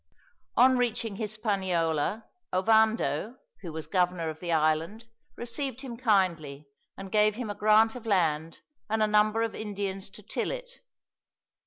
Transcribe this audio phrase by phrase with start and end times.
[0.57, 5.05] On reaching Hispaniola Ovando, who was governor of the island,
[5.37, 6.65] received him kindly,
[6.97, 10.71] and gave him a grant of land and a number of Indians to till it.